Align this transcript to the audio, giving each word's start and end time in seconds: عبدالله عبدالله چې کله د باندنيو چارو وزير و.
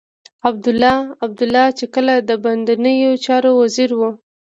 عبدالله 0.49 0.97
عبدالله 1.23 1.65
چې 1.77 1.85
کله 1.95 2.13
د 2.19 2.31
باندنيو 2.43 3.11
چارو 3.25 3.51
وزير 3.61 3.91
و. 3.95 4.01